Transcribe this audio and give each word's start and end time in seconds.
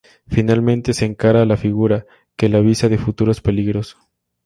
Finalmente 0.25 0.95
se 0.95 1.05
encara 1.05 1.43
a 1.43 1.45
la 1.45 1.57
figura, 1.57 2.07
que 2.35 2.49
le 2.49 2.57
avisa 2.57 2.89
de 2.89 2.97
futuros 2.97 3.39
peligros. 3.39 3.97